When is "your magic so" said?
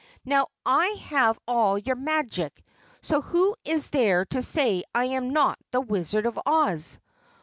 1.77-3.21